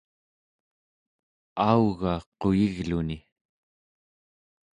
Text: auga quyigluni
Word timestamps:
auga 1.69 2.13
quyigluni 2.39 3.17